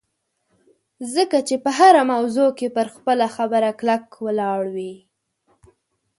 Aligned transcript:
ځکه 1.13 1.37
چې 1.47 1.55
په 1.63 1.69
هره 1.77 2.01
موضوع 2.13 2.49
کې 2.57 2.67
پر 2.75 2.87
خپله 2.95 3.25
خبره 3.35 3.69
کلک 3.79 4.03
ولاړ 4.25 4.61
وي 4.75 4.95